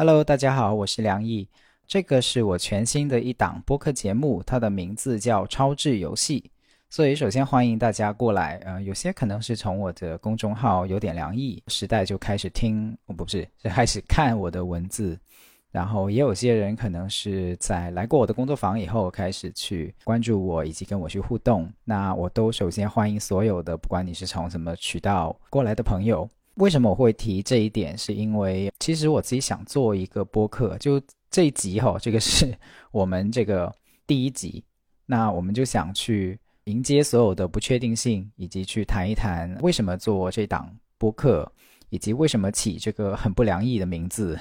[0.00, 1.46] Hello，大家好，我是梁毅。
[1.86, 6.40] 这个是我全新的一档播客节目，它的名字叫《超智游戏》。
[6.88, 8.56] 所以，首先欢迎大家过来。
[8.64, 15.20] 呃，有些可能是从我的公众号“有点梁毅时代”就开始听，哦，不是，是开始看我的文字。
[15.70, 21.70] 然后，也有些人可能是在来过我的工作坊以后，开始去关注我以及跟我去互动。
[21.84, 26.26] 那我都首先欢迎所有的，不管你是从什么渠道过来的朋友。
[26.54, 27.96] 为什么我会提这一点？
[27.96, 31.00] 是因为其实我自己想做一个播客，就
[31.30, 32.54] 这一集哈，这个是
[32.90, 33.72] 我们这个
[34.06, 34.62] 第一集，
[35.06, 41.50] 那我们就想去迎接所有的不确定性，以及去谈一谈为什么做这档播客，
[41.88, 44.38] 以及为什么起这个很不良意的名字。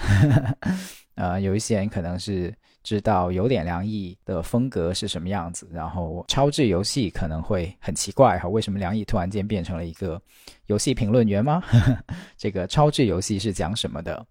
[1.16, 2.54] 呃，有一些人可能是。
[2.90, 10.20] 知道有点凉意的风格是什么样子，然后超智游戏可能会很奇怪哈，为什么凉意突然间变成了一个
[10.66, 11.62] 游戏评论员吗？
[12.36, 14.26] 这个超智游戏是讲什么的？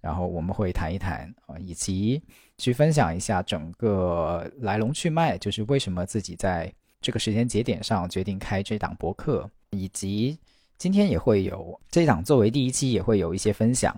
[0.00, 2.22] 然后我们会谈一谈啊，以及
[2.56, 10.38] 去分享一下整个来龙去脉，就是为什么自己在这个时间节点上决定开这档博客，以及
[10.78, 13.92] 今天也会有这档作为第一期也会有一些分享，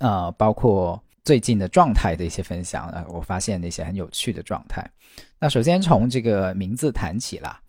[0.00, 1.00] 呃，包括。
[1.24, 4.84] 最近的状态的一些分享啊，我发现那些很有趣的状态。
[5.38, 7.60] 那首先从这个名字谈起啦，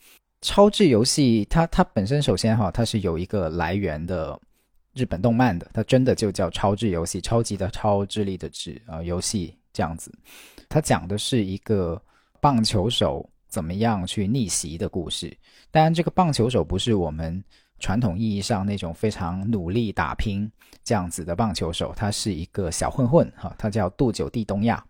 [0.42, 4.40] 超智游戏它它本身首先哈，它是有一个来源的
[4.94, 10.14] 日本动漫的，它真的就叫超智游戏，超级的超智力的智啊游戏这样子。
[10.70, 12.02] 它讲的是一个
[12.40, 15.36] 棒球手怎么样去逆袭的故事。
[15.70, 17.44] 当然，这个棒球手不是我们。
[17.82, 20.50] 传统意义上那种非常努力打拼
[20.84, 24.82] 这样子的棒球手，他是一个小混混哈，他叫杜九地东亚。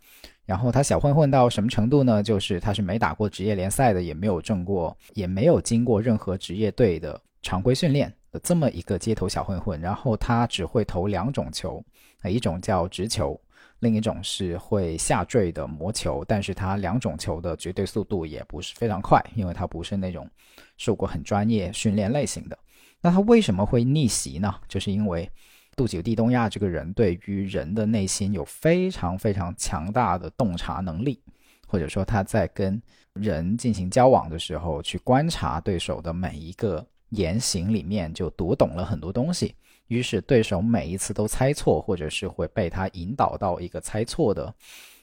[0.46, 2.22] 然后他小混混到什么程度呢？
[2.22, 9.80] 就是他是没打过职业联赛的，也没有挣过，也没有经过任何职业队的常规训练的这么一个街头小混混。
[9.80, 11.82] 然后他只会投两种球，
[12.26, 13.40] 一种叫直球，
[13.80, 16.26] 另一种是会下坠的魔球。
[16.28, 20.30] 但是他两种球的绝对速度也不是非常快，因为他不是那种
[20.76, 22.58] 受过很专业训练类型的。
[23.02, 24.54] 那他为什么会逆袭呢？
[24.68, 25.28] 就是因为
[25.76, 31.20] 杜九地东亚这个人对于人的内心有非常非常强大的洞察能力，
[31.68, 32.80] 或者说他在跟
[33.14, 39.56] 人进行交往的时候，去观察对手的每一个言行里面，就读懂了很多东西。
[39.88, 44.54] 于是对手每一次都猜错，或者是会被他引导到一个猜错的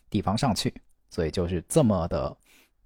[0.09, 0.73] 地方上去。
[1.11, 2.37] 所以就是这么的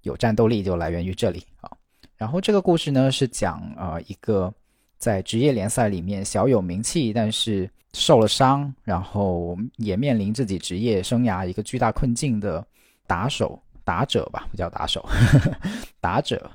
[0.00, 1.70] 有战斗力，就来源于这里啊。
[2.16, 4.52] 然后这个故事呢，是讲啊一个。
[5.02, 12.64] 在职业联赛里面小有名气，但是受了伤，然后也面临自己职业生涯一个巨大困境的
[13.04, 15.04] 打手打者吧，不叫打手，
[15.98, 16.48] 打者，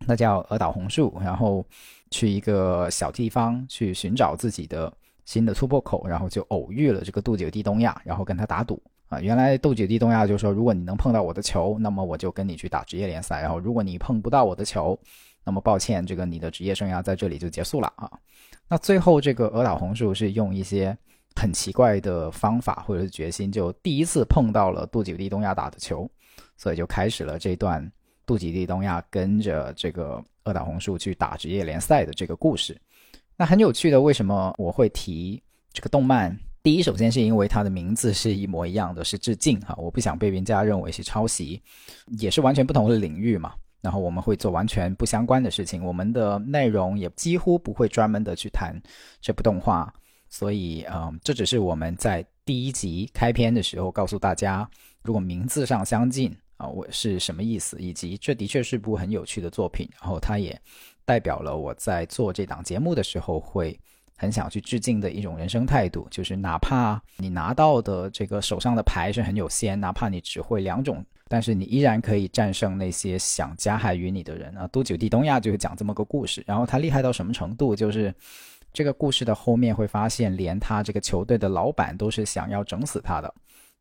[0.00, 1.18] 那叫鹅岛红树。
[1.24, 1.64] 然后
[2.10, 4.92] 去一个小地方去寻找自己的
[5.24, 8.78] 新的突破口，然后就偶遇了这个杜九地东亚，然后跟他打赌
[9.08, 9.18] 啊。
[9.18, 13.40] 原来杜九地东亚就说，如果你能碰到我的球，那么我就跟你去打职业联赛。
[13.40, 14.98] 然后如果你碰不到我的球，
[15.44, 18.10] 那么抱歉，这个你的职业生涯在这里就结束了啊。
[18.68, 20.96] 那最后这个鹅岛红树是用一些
[21.36, 26.10] 很奇怪的方法或者是决心，就第一次碰到了杜几地东亚打的球，
[26.56, 27.90] 所以就开始了这段
[28.26, 32.78] 杜几地东亚跟着这个鹅岛红树去打职业联赛的这个故事。
[33.36, 36.36] 那很有趣的，为什么我会提这个动漫？
[36.60, 41.62] 第一，首先是因为它的名字是一模一样的，是致敬哈，我不想被人家认为是抄袭，
[42.18, 43.54] 也是完全不同的领域嘛。
[43.80, 48.74] 然后我们会做完全不相关的事情，我们的内容也几乎不会专门的去谈
[49.20, 49.92] 这部动画，
[50.28, 54.68] 所以，嗯，这只是我们在第一集开篇的时候告诉大家，
[55.02, 60.60] 如果名字上相近啊，我是什么意思，以及这的确是部很有趣的作品，然后它也
[61.04, 63.78] 代表了我在做这档节目的时候会
[64.16, 71.04] 很想去致敬的一种人生态度，就是哪怕你拿到的这个手上的牌是很有限，哪怕你只会两种。
[71.28, 74.66] 但是你依然可以战胜那些想加害于你的人啊！
[74.68, 77.76] 都九地东亚就是讲这么个故事，然后他厉害到什么程度？
[77.76, 78.14] 就是
[78.72, 83.32] 这个故事的后面会发现，连他这个球队的老板都是想要整死他的，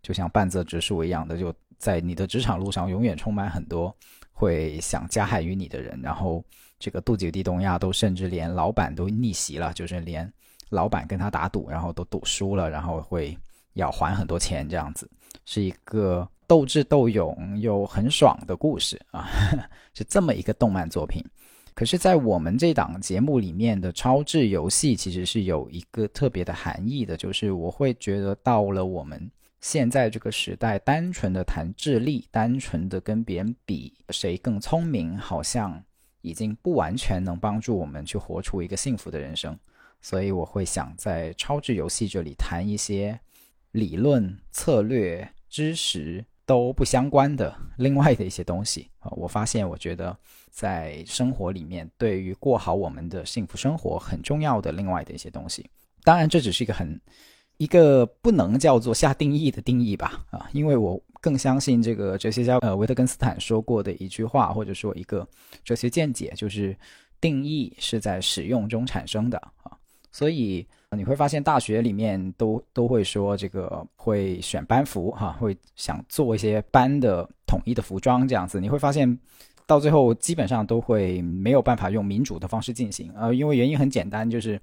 [0.01, 3.95] 就像半泽直树一样的，就在你的职场路上永远充满很多
[4.33, 5.97] 会想加害于你的人。
[6.03, 6.43] 然后
[6.77, 10.29] 这个杜九地东亚都甚至连老板都逆袭了，就是连
[10.71, 13.37] 老板跟他打赌，然后都赌输了，然后会
[13.73, 15.09] 要还很多钱，这样子
[15.45, 16.27] 是一个。
[16.47, 19.27] 斗智斗勇又很爽的故事啊，
[19.93, 21.23] 是这么一个动漫作品。
[21.73, 29.29] 可是，在我们这档节目里面的超智游戏，其实是有一个特别的含义的，就是我会觉得到了我们
[29.61, 35.83] 现在这个时代，单纯的谈智力，单纯的跟别人比谁更聪明，好像
[36.21, 39.55] 已经不完全能帮助我们去活出一个幸福的人生。
[40.01, 43.19] 所以，我会想在超智游戏这里谈一些。
[43.73, 49.11] 理论、策略、知识都不相关的另外的一些东西啊。
[49.11, 50.17] 我发现，我觉得
[50.49, 55.69] 在生活里面，对于过好我们的幸福生活很重要的另外的一些东西。
[56.03, 56.99] 当然，这只是一个很
[57.57, 65.27] 一个不能叫做下定义的定义吧啊，因为我更相信这个哲学家呃维特根斯坦说过的一句话，或者说一个
[65.63, 66.75] 哲学见解，就是
[67.19, 69.75] 定义是在使用中产生的啊。
[70.11, 78.59] 所以你会发现，大学里面都都会说这个会选班服哈，会想做一些班的统一的服装这样子。
[78.61, 79.19] 你会发现，
[79.65, 84.59] 到最后基本上都会没有办法用民主的方式进行，呃，因为原因很简单，就是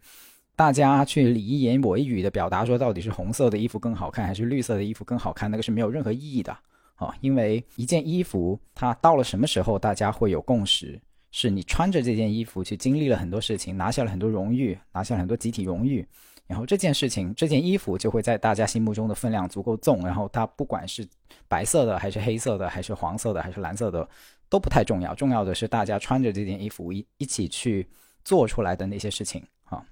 [0.56, 6.56] 大家去你一言我一语的表达说到底是红色的衣服更好看还是绿色的衣服更好看，那个是没有任何意义的
[6.94, 7.14] 啊。
[7.20, 10.98] 因为一件衣服它到了什么时候大家会有共识？
[11.36, 16.06] 是你穿着这件衣服去经历了很多事情，拿下了很多荣誉，拿下了很多集体荣誉，
[16.46, 21.04] 然后这件事情，这件衣服就会在大家心目中的分量足够重，然后它不管是
[21.48, 24.08] 白色的，还是黑色的，还是黄色的，还是蓝色的，
[24.48, 27.84] 都不太重要，重要的是大家穿着这件衣服一一起去
[28.24, 29.84] 做出来的那些事情啊。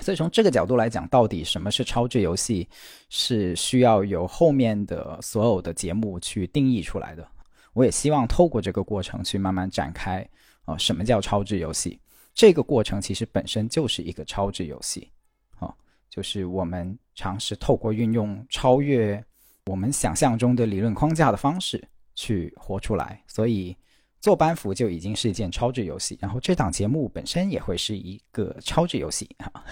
[0.00, 2.68] 所以从这个角度来讲，到底什么是超智游戏，
[3.08, 7.28] 是需要由后面的所有的节目去定义出来的。
[7.72, 10.24] 我也希望透过这个过程去慢慢展开。
[10.68, 11.98] 啊，什么叫超智游戏？
[12.34, 15.10] 这个过程其实本身就是一个超智游戏，
[15.58, 15.74] 啊，
[16.10, 19.24] 就是我们尝试透过运用超越
[19.64, 21.82] 我们想象中的理论框架的方式
[22.14, 23.20] 去活出来。
[23.26, 23.74] 所以
[24.20, 29.64] 做班服就已经是一件超智游戏，然后这档节目本身也会是一个超智游戏啊，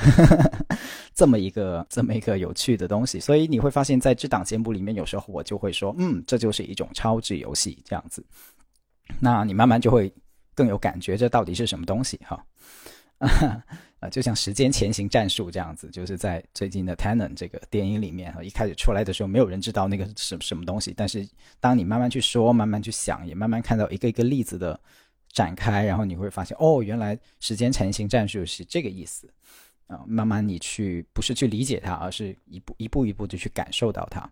[1.14, 3.20] 这么一个这么一个有趣的东西。
[3.20, 8.24] 所以你会发现在这档节目里面，有时候我就会说，嗯，这就是一种超智游戏这样子。
[9.20, 10.10] 那你慢慢就会。
[10.56, 12.18] 更有感觉，这到底是什么东西？
[12.24, 12.44] 哈，
[14.00, 20.92] 啊，就像时间前行战术这样子，就是在最近的《Tenon》这个电影里面，一开始出来的时候，没有人知道那个是什么东西。
[20.96, 21.28] 但是，
[21.60, 24.78] 当你慢慢去说，慢慢去想，也慢慢看到一个一个例子的
[25.32, 29.30] 展开，然后你会发现，哦，原来时间前行战术是这个意思
[29.86, 30.04] 啊！
[30.06, 34.30] 慢慢你去，不是去理解它，而是一步一步一步的去感受到它。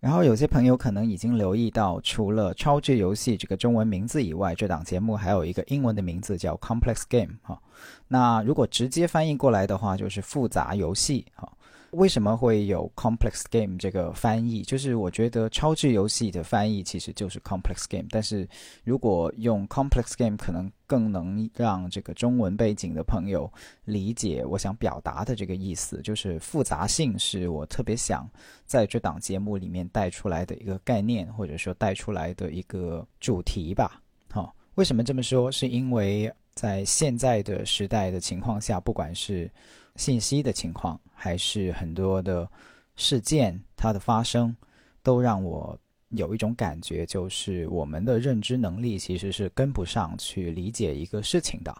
[0.00, 7.60] 然后有些朋友可能已经留意到，除了“超智游戏”这个中文名字以外，这档节目还有一个英文的名字叫 “Complex Game” 哈。
[8.06, 11.52] 那如果直接翻译过来的话，就是复杂游戏哈。
[11.92, 14.62] 为什么会有 complex game 这个翻译？
[14.62, 18.46] 就是我觉得超智游戏的翻译其实就是 complex game，但是
[18.84, 23.50] 如果用 complex game 可能更能让这个中文背景的朋友
[23.84, 28.28] 理解我想表达的这个意思，就是复杂性是我特别想
[28.66, 34.02] 在这档节目里面带出来的一个概念，或者说带出来的一个主题吧。
[34.30, 35.50] 好，为什么这么说？
[35.50, 39.50] 是因为在现在的时代的情况下，不管是
[39.96, 42.48] 信息的情况，还是很多的
[42.94, 44.54] 事件，它的发生，
[45.02, 45.76] 都让我
[46.10, 51.74] 有一种感觉，就是我们的认知能力其实是跟不上去理解一个事情的。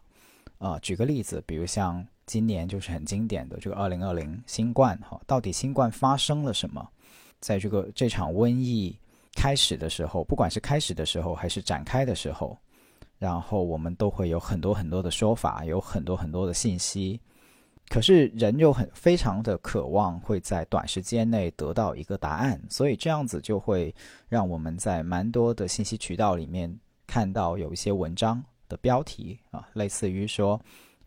[0.59, 6.87] 啊，举个例子，比如像今年就是很经典的这个二零二零新冠，哈，到底新冠发生了什么？
[7.39, 8.99] 在这个这场瘟疫
[9.35, 12.59] 开始的时候，不管是开始的时候还是展开的时候，
[13.19, 17.21] 然后我们都会有很多很多的说法，有很多很多的信息。
[17.89, 23.95] 可是人又很非常的渴望会在短时间内得到一个答案，所以这样子就会
[24.29, 30.61] 让我们在蛮多的信息渠道里面看到有一些文章的标题啊，类似于说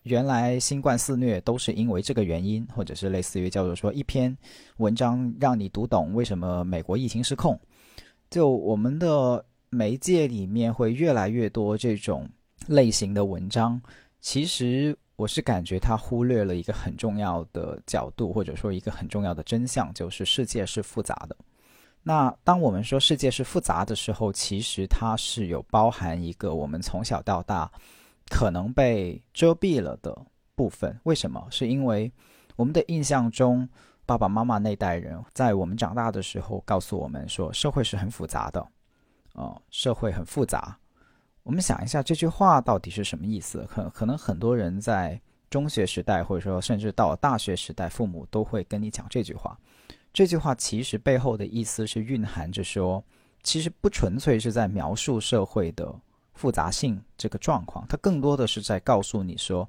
[0.03, 4.35] 原来新冠肆虐都是因为这个原因，或者是类似于叫做说一篇
[4.77, 7.59] 文章让你读懂为什么美国疫情失控。
[8.31, 12.27] 就我们的媒介里面会越来越多这种
[12.65, 13.79] 类型的文章，
[14.19, 14.97] 其实。
[15.21, 21.37] 我是感觉他忽略了一个很重要的角度，或者说一个很重要的真相，就是世界是复杂的。
[22.01, 27.71] 那当我们说世界是复杂的时候，其实它是有包含一个我们从小到大
[28.31, 30.19] 可能被遮蔽了的
[30.55, 30.99] 部分。
[31.03, 31.47] 为什么？
[31.51, 32.11] 是因为
[32.55, 33.69] 我们的印象中，
[34.07, 38.67] 爸爸妈妈那代人在我们长大的时候告诉我们说，社会是很复杂的，
[39.35, 40.75] 哦，社会很复杂。
[41.43, 43.65] 我们想一下这句话到底是什么意思？
[43.67, 45.19] 可可能很多人在
[45.49, 49.57] 中学时代，或者说甚至到大学时代，父母都会跟你讲这句话。
[50.13, 53.03] 这句话其实背后的意思是蕴含着说，
[53.43, 55.93] 其实不纯粹是在描述社会的
[56.33, 59.67] 复杂性这个状况，它更多的是在告诉你说，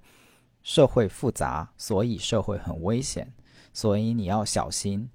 [0.62, 3.32] 社会复杂，所以社会很危险，
[3.72, 5.08] 所以你要小心，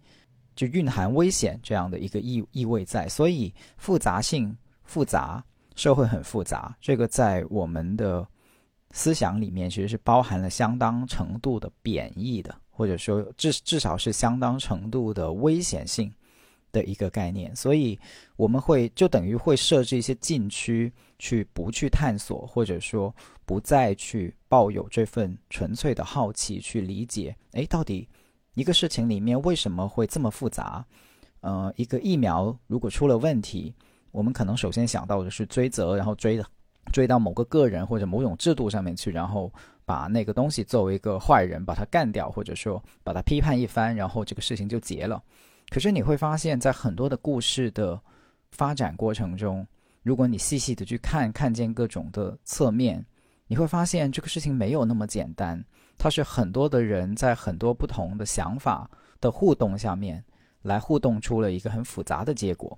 [0.55, 3.07] 就蕴含危险这样的一个意意味在。
[3.07, 5.43] 所以复杂性复杂。
[5.77, 8.27] 社会很复杂，这个在我们的
[8.91, 16.11] 思想里面其实是包含了相当程度的贬义的，或者说至至少是相当程度的危险性
[16.71, 17.97] 的一个概念，所以
[18.37, 23.15] 我们会就等于会设置一些禁区，去不去探索，或者说
[23.45, 28.09] 不再去抱有这份纯粹的好奇去理解，哎，到底
[28.55, 30.83] 一个事情里面为什么会这么复杂？
[31.41, 33.75] 呃，一个疫苗如果出了问题。
[34.17, 36.43] 我们可能首先想到的是追责，然后追的
[36.91, 39.53] 追到某个个人或者某种制度上面去，然后
[39.85, 45.21] 把那个东西作为一个坏人把他干掉，或者说把他批判一番，然后这个事情就结了。
[45.69, 48.01] 可是你会发现在很多的故事的
[48.49, 49.63] 发展过程中，
[50.01, 53.05] 如果你细细的去看，看见各种的侧面，
[53.45, 55.63] 你会发现这个事情没有那么简单。
[55.95, 58.89] 它是很多的人在很多不同的想法
[59.21, 60.23] 的互动下面
[60.63, 62.75] 来互动出了一个很复杂的结果。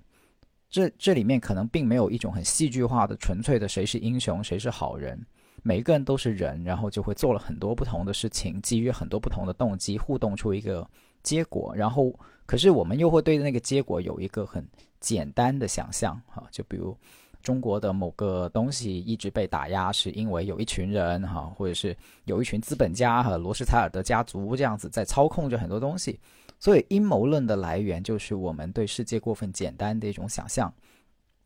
[0.70, 5.20] 这这里面可能并没有一种很戏剧化的、纯粹的谁是英雄谁是好人，
[5.62, 10.88] 每一个人都是人，然后就会做了很多不同的事情，基于很多不同的动机互动出一个
[11.22, 12.14] 结果，然后
[12.46, 14.64] 可是我们又会对那个结果有一个很
[15.00, 16.96] 简单的想象，哈，就比如
[17.42, 21.96] 中国的某个东西一直被打压，是因为有一群人哈，或者是
[22.26, 26.20] 有一群资本家和罗斯柴尔德家族这样子在操控着很多东西。
[26.60, 30.72] 所以阴谋论的来源就是我们对世界过分简单的一种想象。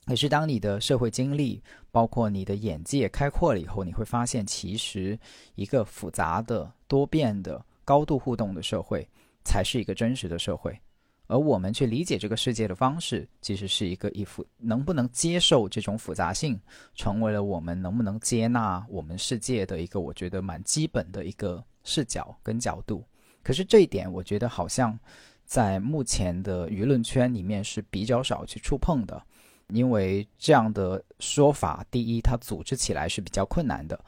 [0.04, 5.18] 可是当你的社会经历，包括你的眼界开阔了以后，你会发现，其实
[5.54, 9.08] 一个复杂的、多变的、高度互动的社会，
[9.44, 10.78] 才是一个真实的社会。
[11.26, 16.60] 而我们去理解这个世界的方式，其实是一个以复能不能接受这种复杂性，
[16.94, 23.02] 成为了我们能不能接纳我们世界的一个我觉得蛮基本的一个视角跟角度。
[23.44, 24.98] 可是这一点，我觉得好像
[25.44, 29.22] 在目前的舆论圈里面是比较少去触碰的，
[29.68, 34.02] 因为这样的说法，第一，它组织起来是比较困难的，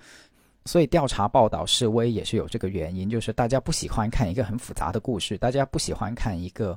[0.65, 6.77] 所以调查报道示威也是有这个原因，就是大家不喜欢看一个很复杂的故事，大家不喜欢看一个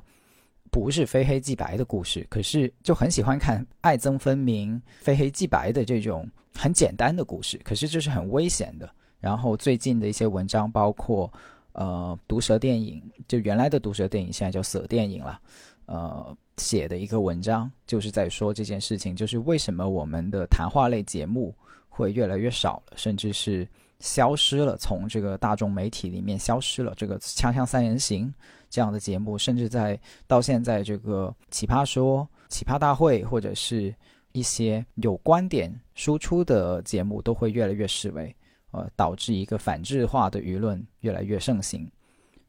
[0.70, 8.88] 不是非黑即白的故事，可是就很喜欢看爱憎分明、非黑即白的这种很简单的故事，可是这是很危险的。
[9.18, 11.32] 然后最近的一些文章，包括。
[11.72, 15.40] 呃，毒舌电影就原来的毒舌电影，现在叫蛇电影了。
[15.86, 21.54] 呃，写的一个文章就是在说这件事情，就是为什么我们的谈话类节目
[21.88, 23.66] 会越来越少了，甚至是
[23.98, 26.94] 消失了，从这个大众媒体里面消失了。
[26.96, 28.32] 这个锵锵三人行
[28.68, 29.98] 这样的节目，甚至在
[30.28, 33.92] 到现在这个奇葩说、奇葩大会或者是
[34.32, 38.32] 一些有观点输出的节目，都会越来越示威。
[38.72, 41.90] 呃，导致一个反制化的舆论越来越盛行，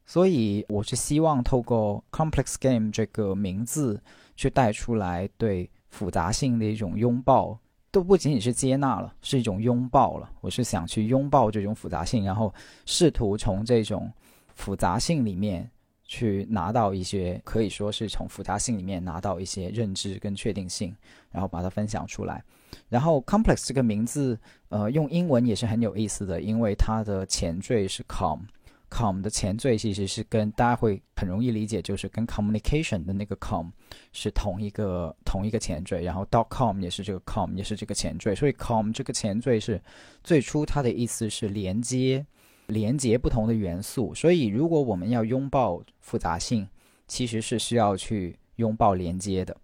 [0.05, 3.99] 所以我是希望透过 “complex game” 这个名字
[4.35, 7.57] 去带出来对复杂性的一种拥抱，
[7.89, 10.31] 都不仅仅是接纳了，是一种拥抱了。
[10.41, 12.53] 我是想去拥抱这种复杂性，然后
[12.85, 14.11] 试图从这种
[14.53, 15.69] 复杂性里面
[16.03, 20.95] 去拿到一些，可以说是从复杂性里面拿到一些认知跟确定性，
[21.31, 22.43] 然后把它分享出来。
[22.89, 33.67] 然后，complex 这个名字，呃，用英文也是很有意思的，因为它的前缀是 com，com 的前缀其实是跟大家会很容易理解，就是跟 communication 的那个 com
[34.11, 39.81] 是同一个同一个前缀，然后 dot com 也是这个 com 也是这个前缀，所以 com 这个前缀是
[40.23, 42.25] 最初它的意思是连接，
[42.67, 44.13] 连接不同的元素。
[44.13, 46.67] 所以，如果我们要拥抱复杂性，
[47.07, 49.55] 其实是需要去拥抱连接的。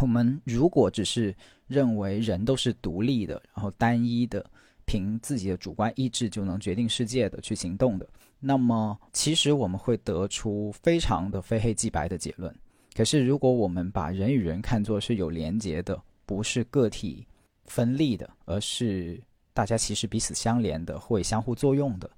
[0.00, 1.34] 我们如果只是
[1.66, 4.44] 认为人都是独立的，然后单一的，
[4.84, 12.54] 凭自己的主观意志就能决定世界的去行动的，那么其实我们会得出非常的非黑即白的结论。
[12.94, 17.26] 可是如果我们把人与人看作是有连结的，不是个体
[17.64, 19.20] 分立的，而是
[19.52, 22.10] 大家其实彼此相连的，会相互作用的，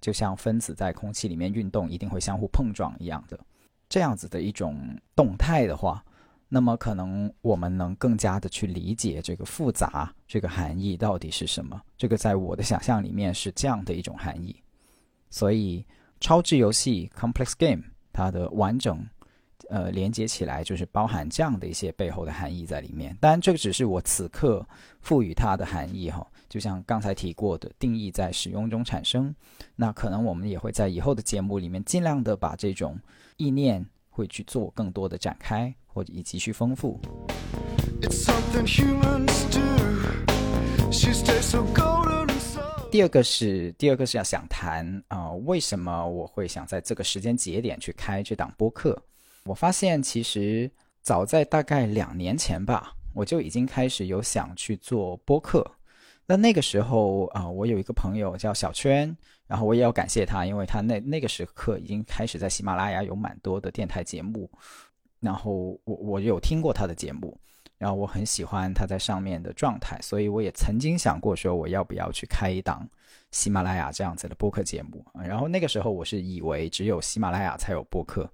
[0.00, 3.38] 就像分子在空气里面运动一定会相互碰撞一样的，
[3.88, 4.76] 这样子的一种
[5.14, 6.04] 动态的话。
[6.48, 11.80] 那么可能我们能更加的去理解这个复杂这个含义到底是什么？
[11.96, 14.56] 这个在我的想象里面是这样的一种含义。
[15.30, 15.84] 所以
[16.20, 19.06] 超智游戏 （complex game） 它的完整
[19.68, 23.14] 呃连接起来就是包含这样的一些背后的含义在里面。
[23.20, 24.66] 当然，这个只是我此刻
[25.02, 26.26] 赋予它的含义哈。
[26.48, 29.34] 就像刚才提过的，定义在使用中产生。
[29.76, 32.98] 那可能我们也会在以后的节目里面尽量的把这种
[33.36, 35.74] 意念会去做更多的展开。
[35.98, 37.00] 或以继续丰富。
[42.90, 48.96] 第二个是第二个是要想谈啊，为什么我会想在这个时间节点去开这档播客？
[49.44, 50.70] 我发现其实
[51.02, 55.68] 早在大概两年前吧，我就已经开始有想去做播客。
[56.26, 59.14] 那那个时候啊，我有一个朋友叫小圈，
[59.48, 64.48] 然后我也要感谢他，因为他那那个时刻已经开始在喜马拉雅有蛮多的电台节目，
[65.20, 67.38] 然后我我有听过他的节目，
[67.76, 72.88] 然后我很喜欢他在上面的状态，所以我也曾经想过说我要不要去开一档
[73.30, 75.04] 喜马拉雅这样子的播客节目。
[75.14, 78.30] 然后那个时候我是以为只有喜马拉雅才有播客。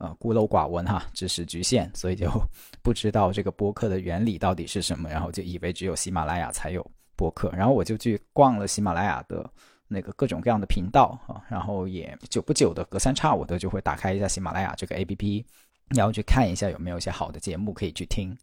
[0.00, 2.30] 呃，孤陋寡闻哈，知识局限，所以就
[2.82, 9.50] 不知道这个播客的原理到底是什么，然后就以为只有喜马拉雅才有播客，然后我就去逛了喜马拉雅的
[9.88, 15.44] 那个各种各样的频道啊，然后也久不久的隔三差五的就会打开一下喜马拉雅这个 APP，
[15.90, 18.36] 然后去看一下有没有一些好的节目可以去听，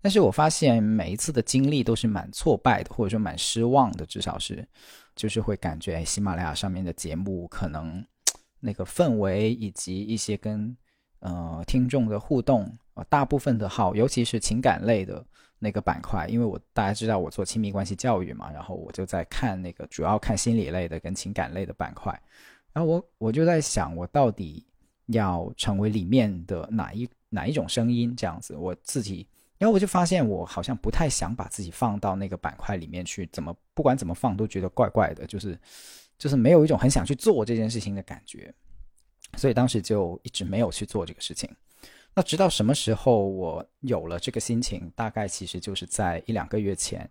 [0.00, 4.66] 但是我发现每一次的经历都是蛮挫败的，或者说蛮失望的，至少是，
[5.16, 8.04] 就是会感觉喜马拉雅上面的节目可能
[8.60, 10.76] 那个氛围以及一些跟
[11.20, 15.24] 呃，听众的互动啊，大部分的号，尤其是情感类的
[15.58, 22.12] 那个板块，因为我大家知道我做亲密关系教育嘛，然后我就在看那个主要看心理类的跟情感类的板块，
[22.74, 24.66] 然后我我就在想，我到底
[25.06, 29.26] 要成为里面的哪一哪一种声音这样子，我自己，
[29.58, 35.58] 然后我就发现我好像不太想把自己放到那个板块里面去，怎么不管怎么放都觉得怪怪的，就是
[36.18, 38.52] 就是没有一种很想去做这件事情的感觉。
[39.36, 41.50] 所以当时就一直没有去做这个事情。
[42.14, 44.90] 那直到什么时候我有了这个心情？
[44.94, 47.08] 大概其实就是在一两个月前。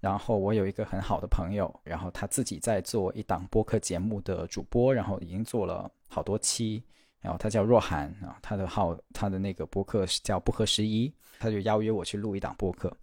[0.00, 6.82] 然后我有一个很好的朋友，然后他自己在做一档播客节目的主播，然后已经做了好多期。
[7.20, 12.94] 然后他叫若涵啊，他的号他的那个播客是叫不合时宜，他就邀约我去录一档播客。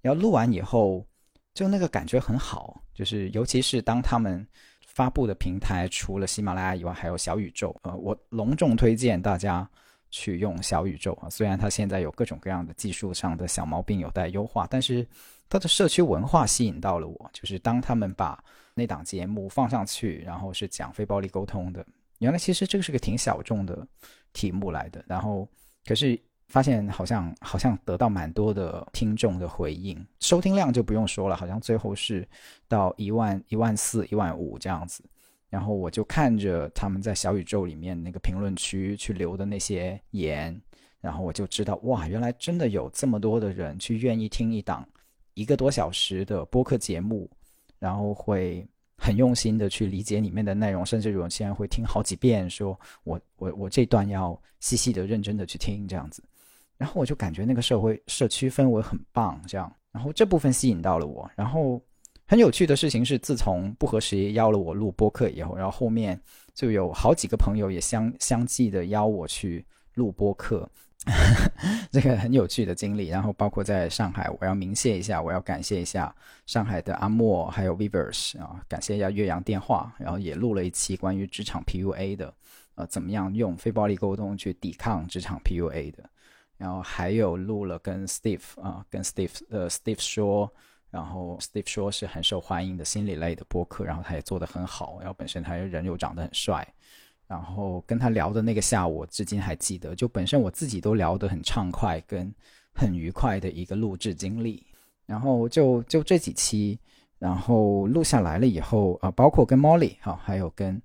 [0.00, 1.06] 然后录完以后，
[1.54, 4.46] 就那个感觉很好，就是尤其是当他们。
[4.94, 7.74] 发布的平台除了喜马拉雅以外，还有小宇宙。
[7.82, 9.66] 呃，我隆重推荐大家
[10.10, 11.30] 去用小宇宙啊。
[11.30, 15.08] 虽然它现在有各种各样的技术上的小毛病有待优化，但是
[15.48, 17.30] 它的社区文化吸引到了我。
[17.32, 18.38] 就是当他们把
[18.74, 21.82] 那档节目放上去，然后是讲非暴力沟通的，
[22.22, 23.86] 原来其实这个是个挺小众的
[24.32, 25.04] 题目来的。
[25.06, 25.46] 然后
[25.84, 26.18] 可是。
[26.48, 32.28] 发现好像好像得到蛮多的听众的回应，收听量就不用说了，好像最后是
[32.68, 35.02] 到一万一万四一万五这样子。
[35.48, 40.60] 然后我就看着他们在小宇宙里面那个评论区去留的那些言，
[41.00, 44.86] 然后我就知道哇，原来真的有这么多的人去愿意听一档
[45.32, 47.30] 一个多小时的播客节目，
[47.78, 48.68] 然后会
[49.02, 56.22] 很用心的去理解里面的内容，甚至有些人会听好几遍，说我我我这段要细细的认真的去听这样子。
[56.78, 61.28] 然后我就感觉那个社会社区氛围很棒，这样，然后这部分吸引到了我。
[61.34, 61.82] 然后
[62.28, 66.20] 很有趣的事情是，自从不合时宜邀了我录播客以后，然后后面
[66.54, 70.68] 就有好几个朋友也相相继的邀我去录播客，
[71.90, 73.08] 这个很有趣的经历。
[73.08, 76.14] 然后包括在上海，我要鸣谢一下，我要感谢一下
[76.46, 82.32] 上海的阿莫还有 Vivers 啊，感谢一下岳阳电话，然后也录了一期关于职场 PUA 的，
[82.74, 86.08] 呃，怎么样用非暴力沟通去抵抗职场 PUA 的。
[86.58, 90.48] 然后还有录了跟 Steve 啊，跟 Steve 呃 Steve 说，
[90.90, 96.64] 然后 Steve 说是很受欢迎的心理类的播客，然后他也做得很好，然后本身他人又长得很帅，
[97.32, 102.30] 然后跟他聊的那个下午，我至今还记得，就本身我自己都聊得很畅快，跟
[102.74, 104.62] 很愉快的一个录制经历。
[105.06, 106.78] 然后就就这几期，
[107.18, 110.78] 然后录下来了以后啊，包括跟 Molly 哈，还有跟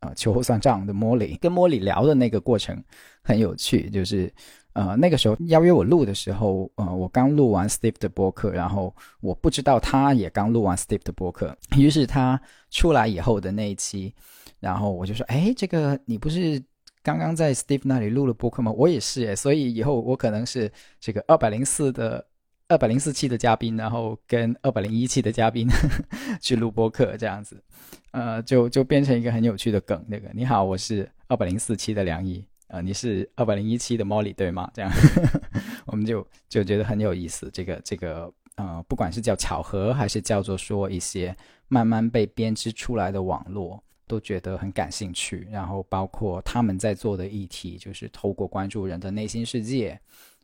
[0.00, 2.84] 啊秋后算账的 Molly，跟 Molly 聊的那个过程
[3.22, 4.30] 很有趣，就是。
[4.74, 12.40] 呃，那个时候邀约我录的时候，呃，我刚录完 Steve 的播客，然后我不知道他也刚录完 Steve 的播客，于是他
[12.70, 14.12] 出来以后的那一期，
[14.64, 16.62] 然后我就说，哎，这个你不是
[17.02, 18.72] 刚刚在 Steve 那里录了播客吗？
[18.72, 22.26] 我也是诶，所以以后我可能是这个二百零四的
[22.68, 25.68] 二百零四期的嘉宾，然后跟二百零一期的嘉宾
[26.40, 27.62] 去录播客这样子，
[28.12, 32.42] 呃，就就变成一个很有趣的梗，那个你好，我是二百零四期的梁毅。
[32.68, 34.68] 啊，你是二百零一期的 Molly 对吗？
[34.74, 34.90] 这样，
[35.86, 37.48] 我们就就觉得很有意思。
[37.52, 41.36] 这个这个呃，不管是叫巧合，还是叫做说一些
[41.68, 45.48] 慢慢被编织出来的网络，都觉得很感兴趣。
[45.50, 50.00] 然后包括他们在做的议题，就是透过关注人的内心世界，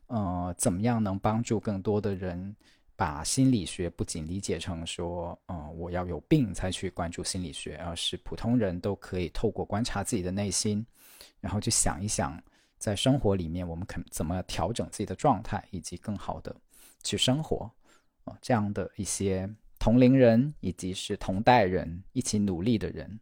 [0.07, 2.55] 呃，怎么样能帮助更多的人
[2.95, 10.85] 把心理学不仅理解成说，嗯，我要有病才去关注心理学，而是普通人都可以透过观察自己的内心。
[11.39, 12.39] 然后去想一想，
[12.77, 16.55] 在生活里面我们肯怎么调整自己的状态，以及更好的
[17.03, 17.71] 去生活，
[18.25, 23.19] 啊，这样的一些同龄人以及是同代人一起努力的人，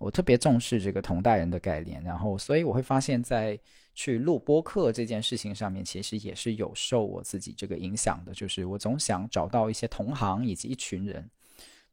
[0.00, 3.58] 我特别重视这个同代人的概念，然后所以我会发现，在
[3.94, 11.30] 去录播客这件事情上面，其实也是有受我自己这个影响的，就是我总想找到一些同行以及一群人。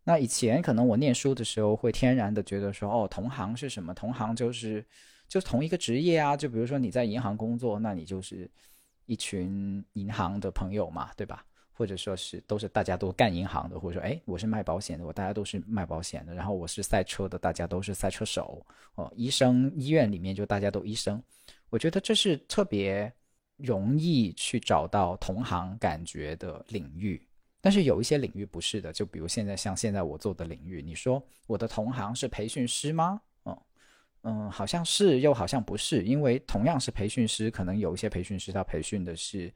[0.05, 3.93] 那以前可能我念书的时候会天然的觉得说，哦，同行是什么？
[3.93, 4.85] 同行就是
[5.27, 8.49] 就同一个职业啊，就比如说你在银行工作，那你就是
[9.05, 11.45] 一群银行的朋友嘛，对吧？
[11.77, 19.13] 或者说是都是大家都干银行的，或者说哎，我是卖保险的，我大家都是卖保险的，然后我是赛车的，大家都是赛车手哦。
[19.15, 21.21] 医生医院里面就大家都医生，
[21.69, 23.13] 我觉得这是特别
[23.57, 27.21] 容易去找到同行感觉的领域。
[27.61, 33.21] 但是有一些领域不是的，就比如现在像现在我做的领域，你说我的同行是培训师吗？
[33.43, 33.61] 哦，
[34.23, 39.53] 嗯，好像是又好像不是，因为同样是培训师，可能有一些培训师他培训的是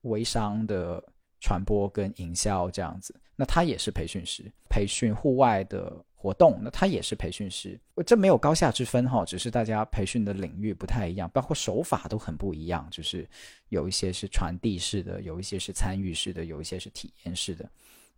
[0.00, 1.00] 微商的。
[1.40, 7.80] 传播跟营销这样子，那他也是培训师，培训户外的活动，那他也是培训师。
[8.06, 12.86] 这没有高下之分哈，只是大家培训的领域不太一样，包括手法都很不一样。
[12.90, 13.26] 就是
[13.70, 17.68] 有一些是传递式的，有一些是参与式的，有一些是体验式的。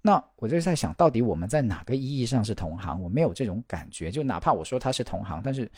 [0.01, 3.01] 那我就在想到底我们在哪个意义上是同行？
[3.01, 5.71] 我没有这种感觉，就哪怕我说他是同行，但是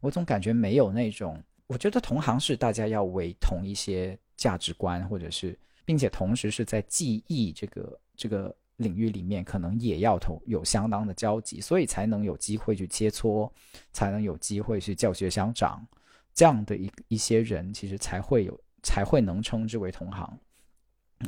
[0.00, 1.42] 我总感觉没有那种。
[1.66, 5.58] 我觉得同行是大家要为同一些价值观或者是。
[5.84, 13.50] 并且同时是在记忆这个这个领域里面，可能也要同有相当的交集，所以才能有机会去切磋，
[13.92, 15.86] 才能有机会去教学相长，
[16.32, 20.38] 这样的一一些人，其实才会有才会能称之为同行。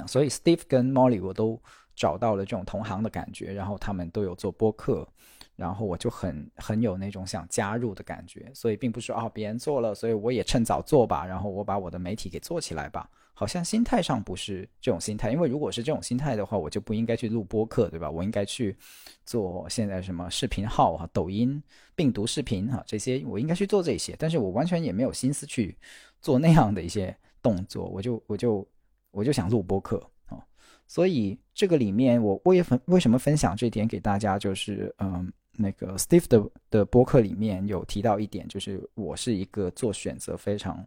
[0.07, 1.61] 所以 Steve 跟 Molly 我都
[1.95, 5.07] 找到了这种同行的感觉，然后他们都有做播客，
[5.55, 13.07] 然后我就很很有那种想加入的感觉，所以并不是啊别人做了，所以我也趁早做吧，然后我把我的媒体给做起来吧。
[13.35, 18.09] 好像心态上不是这种心态，因为如果是这种心态的话，我就不应该去录播客，对吧？
[18.09, 18.77] 我应该去
[19.25, 21.61] 做现在什么视频号啊、抖音、
[21.97, 24.15] 病毒视频哈这些，我应该去做这些。
[24.19, 25.77] 但是我完全也没有心思去
[26.21, 28.69] 做那样的一些动作，我就我就
[29.11, 30.39] 我就想录播客啊。
[30.87, 40.87] 所以这个里面，我我也分为什么分享这点给大家，就是嗯，那个 Steve 的的播客里面有提到一点，就是我是一个做选择非常。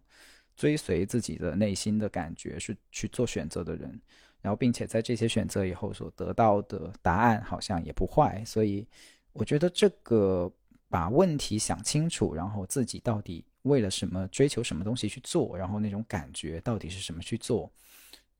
[0.56, 4.00] 追随自己的内心的感觉是去做选择的人，
[4.42, 8.88] 然后并且在这些选择以后所得到的答案好像也不坏，所以
[9.34, 10.52] 我觉得这个
[10.88, 17.70] 把问题想清楚，然后自己到底为了什么追求什么东西去做，然后那种感觉到底是什么去做，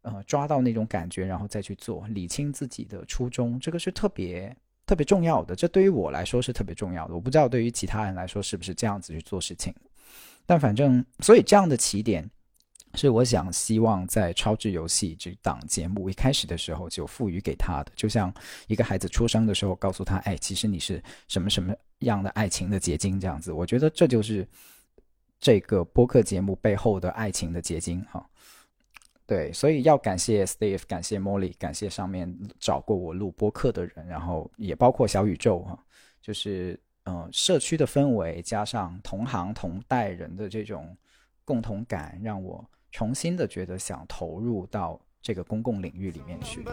[0.04, 5.56] 呃，抓到那种感觉然后再去做，理清自己的初衷，这个是特别特别重要的。
[5.56, 9.74] 这对于我来说是特别重要的，我不知道对于其他人来说是不是这样子去做事情。
[10.46, 12.30] 但反正，所以这样的起点，
[12.94, 18.34] 是我想希望在超智游戏这档节目一开始的时候就赋予给他的，就像
[18.68, 23.52] 一个孩子出生的时候告诉他，哎，其实你是什么什么样的爱情的结晶，这样子。
[23.52, 24.48] 我觉得这就是
[25.40, 28.24] 这个播客节目背后的爱情的结晶，哈。
[29.26, 35.78] 对，所以要感谢 Steve，感谢 Molly，感谢上面找过我录播客的人，然后也包括小宇宙，哈，
[36.22, 36.80] 就是。
[37.06, 40.98] 嗯，社区的氛围加上同行同代人的这种
[41.44, 46.66] 共同感，让我重新的觉得想投入到这个公共领域里面去。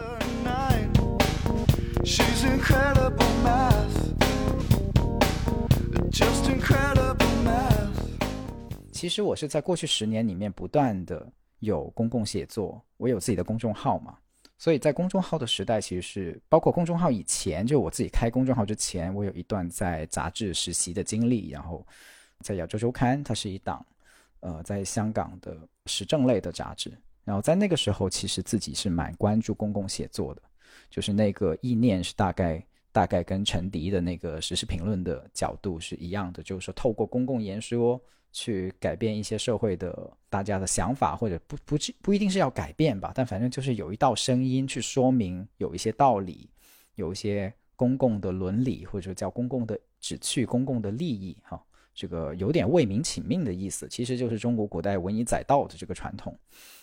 [8.91, 14.17] 其实我是在过去十年里面不断的有公共写作，我有自己的公众号嘛。
[14.57, 21.85] 所以在公众号的时代，其实是包括公众号以前，就我自己开公众号之前，我有一段在杂志实习的经历，然后
[22.39, 23.85] 在亚洲周刊，它是一档
[24.39, 26.91] 呃在香港的时政类的杂志，
[27.25, 30.41] 然后在那个时候，其实自己是蛮关注公共写作的，
[30.89, 38.01] 就是那个意念是大概大概跟陈迪的那个时事评论的角度是一样的，就是说透过公共言说。
[38.33, 46.49] 去改变一些社会的大家的想法，或者不不不一定是要改变吧，但反正就是有一道声音去说明有一些道理，
[46.95, 56.37] 有一些公共的伦理，或者叫公共的旨趣、公共的利益，哈，这个有点为民请命的意思，其实就是中国古代文以载道的这个传统，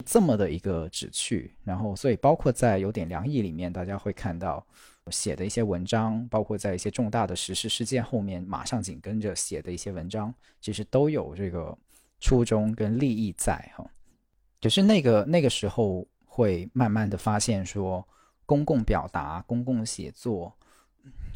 [0.07, 1.53] 这么的一个旨趣。
[1.65, 4.65] 然后，所以包括在有点良意里面，大家会看到。
[5.11, 11.77] 写的一些文章，包括在一些重大的时事事件后面马上紧跟着写的一些文章，其实都有这个
[12.19, 13.85] 初衷跟利益在哈。
[14.61, 18.07] 就是那个那个时候会慢慢的发现说，
[18.47, 20.53] 公共表达、公共写作、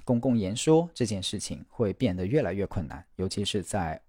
[0.04, 4.00] 公共言说这件事情会变得越来越困难，尤其是在。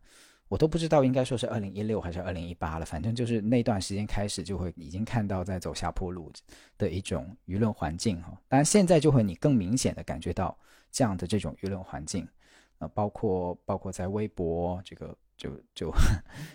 [0.48, 6.32] 我都不知道应该说是二零一六还是二零一八了，反正就是那段时间开始就会已经看到在走下坡路
[6.78, 8.30] 的一种舆论环境哈。
[8.48, 10.56] 当然现在就会你更明显的感觉到
[10.92, 12.28] 这样的这种舆论环境，
[12.78, 15.92] 呃，包括包括在微博这个就就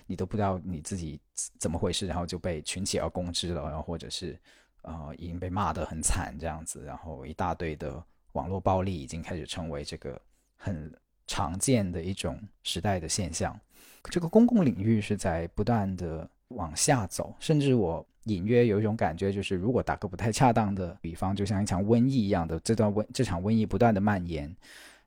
[0.07, 1.21] 你都不知道你自己
[1.59, 4.39] 怎么回事，然后就被群起而攻之了，然后或者是
[4.83, 8.01] 呃已经被骂得很惨这样子，然后一大堆的
[8.33, 10.19] 网络暴力已经开始成为这个
[10.57, 10.95] 很
[11.27, 13.59] 常见的一种时代的现象。
[14.05, 24.55] 这个公共领域是在不断的往下走，甚至我隐约有一种感觉，就是如果打个不太恰当的比方，就像一场瘟疫一样的，这段瘟这场瘟疫不断的蔓延，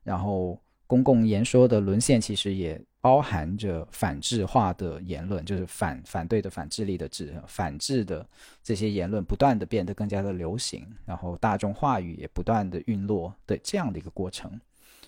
[0.02, 8.26] 然后公共言说的沦陷，其实也包含着反制化的言论，就是反反对的反智力的智，反制的
[8.62, 14.60] 这些言论不断的变得更加的流行，然后大众话语也不断的陨落的这样的一个过程，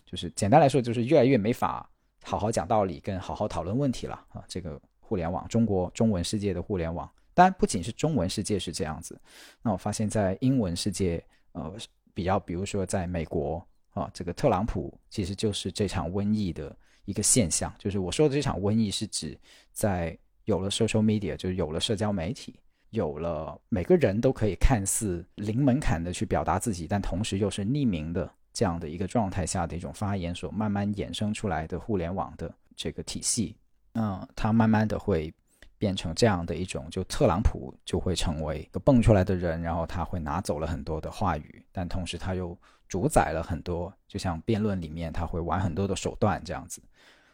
[0.05, 1.89] 就是简单来说，就是越来越没法。
[2.29, 4.43] 好好讲道理，跟好好讨论问题了啊！
[4.49, 9.17] 这个互联网，中国中文世界的互联网，当然不仅是中文世界是这样子。
[9.63, 11.73] 那我发现，在英文世界，呃，
[12.13, 17.73] 比较，比如说在美国啊，这个特朗普其实就是这场瘟疫的一个现象。
[17.79, 19.39] 就是我说的这场瘟疫，是指
[19.71, 22.59] 在有了 social media，就是有了社交媒体，
[22.91, 28.29] 有了每个人都可以看似零门槛的去表达自己，但同时又是匿名的。
[28.57, 33.55] 这样的一个状态下的一种发言所慢慢衍生出来的互联网的这个体系，
[33.93, 35.31] 嗯，它慢慢的会
[35.77, 42.57] 变成这样的一种，就特朗普就会成为一个蹦出来的人，然后他会拿走了很多的话语，但同时他又
[42.89, 46.81] 主宰了很多，就像辩论里面他会玩很多的手段这样子。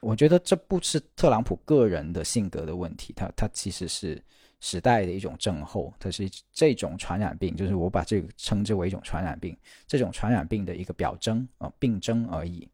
[0.01, 4.21] 我觉得这不是特朗普个人的性格的问题，他他其实是。
[4.65, 9.55] 时代的一种症候，它是这种传染病，就是我把这个称之为一种传染病，
[9.89, 12.67] 这种传染病的一个表征啊，病征而已。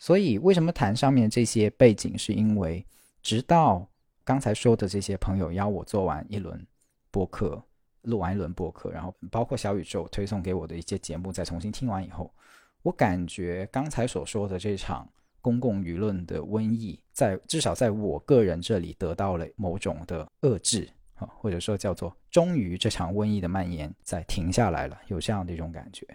[0.00, 2.18] 所以，为什么谈上面这些背景？
[2.18, 2.84] 是因为
[3.22, 3.88] 直到
[4.24, 6.66] 刚才说的这些朋友邀我做完一轮
[7.12, 7.62] 播客，
[8.02, 12.34] 录完一轮播客，然后包括小宇宙推送给我的一些节目，再重新听完以后，
[12.82, 15.08] 我感觉刚才所说的这场
[15.40, 20.88] 公共舆论的瘟疫，在至少在我个人这里得到了某种的遏制。
[21.18, 26.06] 啊，或者说叫做终于这场瘟疫的蔓延在停下来了，有这样的一种感觉，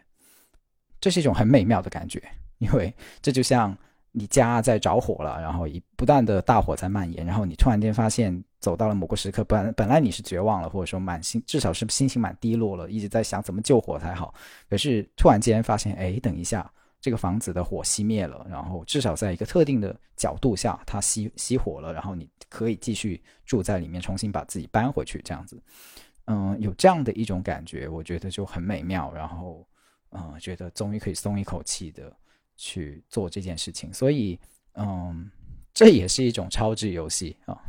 [1.00, 2.22] 这是一种很美妙的感觉，
[2.58, 3.78] 因为这就像
[4.12, 14.34] 你家在着火了，然后一不断的大火在蔓延，然后你突然间发现走到了某个时刻，本本来你是绝望了，或者说满心至少是心情蛮低落了，一直在想怎么救火才好，
[14.70, 16.72] 可是突然间发现，哎，等一下。
[17.04, 25.62] 这个房子的火熄灭了，然后至少在一个特定的角度下，它熄熄火了，然后你可以继续住在里面，重新把自己搬回去，这样子，
[26.28, 29.68] 嗯，有这样的一种感觉，我觉得就很美妙，然后，
[30.12, 32.10] 嗯，觉得终于可以松一口气的
[32.56, 34.40] 去做这件事情，所以，
[34.76, 35.30] 嗯，
[35.74, 37.60] 这也是一种超值游戏啊，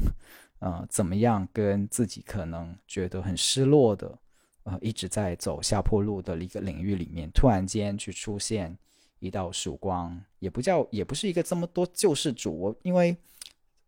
[0.60, 4.16] 呃，怎么样跟自己可能觉得很失落的，
[4.62, 8.78] 呃，一直在走下坡路的一个领域里面，突然间去出现。
[9.24, 12.56] 一道曙光，也不叫，也不是一个这么多救世主。
[12.56, 13.16] 我因为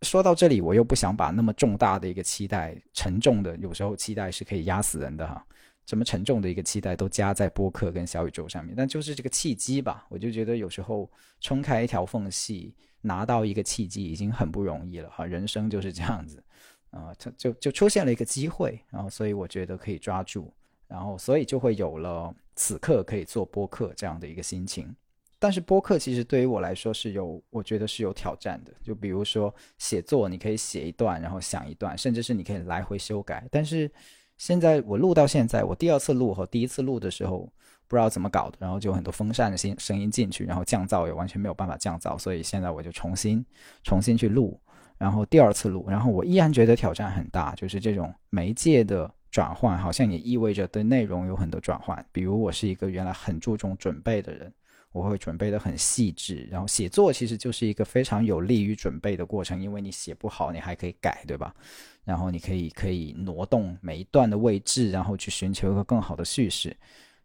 [0.02, 5.44] 说到这里，我又不想把那么重大的一个期待，沉重的，有时候期待是可以压死人的哈。
[5.84, 10.04] 这么沉重的一个期待都加在播客跟小宇宙上面，但就是这个契机吧。
[10.08, 11.08] 我就觉得有时候
[11.40, 15.24] 冲开一条缝隙，拿到一个契机已经很不容易了哈。
[15.24, 16.42] 人生就是这样子
[16.90, 20.52] 啊，它就就出现了一个机会，然后所以我觉得可以抓住，
[20.88, 24.92] 然后所以就会有了此刻可以做播客这样的一个心情。
[25.38, 28.72] 但是播客其实对于我来说是有，我觉得是有挑战的。
[28.82, 33.46] 就比如说写作，你可以写一段，然后想一段，甚至是你可以来回修改。
[33.50, 33.90] 但是
[34.38, 37.40] 现在我录到现在，我第二次录和第一次录的时候
[37.86, 43.44] 不知道怎么搞的，然后就很多风扇的声声音进去，然后降噪也完全没有办法降噪，所以现在我就重新
[43.82, 44.58] 重新去录，
[44.96, 52.04] 然后第二次录，然后我依然觉得挑战很大，就是这种媒介的转换好像也意味着对内容有很多转换。
[52.10, 54.50] 比如我是一个原来很注重准备的人。
[54.96, 61.54] 我会准备的很细致，然后写作其实就是一个非常有利于准备的过程，因为你写不好，你还可以改，对吧？
[62.02, 66.74] 然后你可以可以挪动每一段的位置，然后去寻求一个更好的叙事。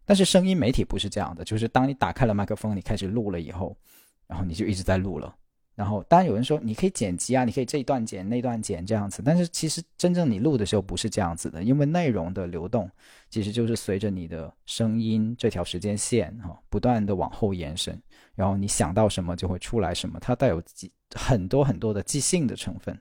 [0.04, 3.74] 但是声音媒体不是这样的，就是当你打开了麦克风，你开始录了以后，
[4.26, 5.34] 然后你就一直在录了。
[5.74, 12.90] 然后，当然有人说你可以剪辑啊，你可以这一段剪那段剪这样子，但是其实真正你录的时候不是这样子的，因为内容的流动
[13.30, 17.98] 其实就是随着你的声音这条时间线哈不断的往后延伸，
[18.34, 22.94] 然后你想到什么就会出来什么，它带有记很多很多的即兴的成分，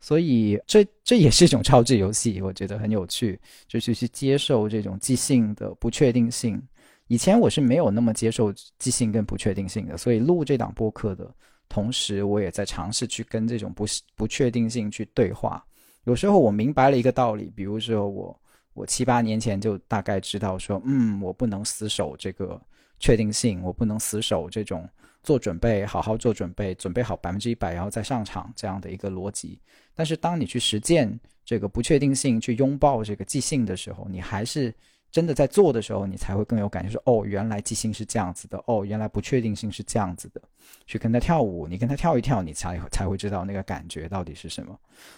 [0.00, 6.60] 所以这这也是一种超智游戏，我觉得很有趣，就是去接受这种即兴的不确定性。
[7.06, 11.32] 以前我是没有那么接受即兴跟不确定性的，所以录这档播客的。
[11.72, 15.64] 同时，我也在尝试去跟这种不不确定性去对话。
[16.04, 18.40] 有时候我明白了一个道理，比如说我
[18.74, 22.60] 我七八年前就大概知道说，嗯，我不能死守这个
[22.98, 24.86] 确定性，我不能死守这种
[25.22, 29.58] 做准备，好好做准备，准备好百分之一百，然后再上场这样的一个逻辑。
[29.94, 34.74] 但是当你去实践这个不确定性，去拥抱这个即兴的时候，你还是。
[35.12, 36.90] 真的在做的时候，你才会更有感觉。
[36.90, 40.40] 说哦，原来即兴是这样子的，哦，原来不确定性是这样子的。
[40.86, 44.74] 去跟他跳舞，你跟他跳一跳，你才才会知道那个感觉到底是什么。